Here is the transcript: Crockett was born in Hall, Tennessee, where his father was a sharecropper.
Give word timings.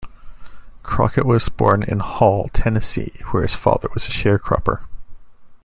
Crockett 0.81 1.27
was 1.27 1.47
born 1.49 1.83
in 1.83 1.99
Hall, 1.99 2.49
Tennessee, 2.53 3.13
where 3.29 3.43
his 3.43 3.53
father 3.53 3.87
was 3.93 4.07
a 4.07 4.11
sharecropper. 4.11 4.79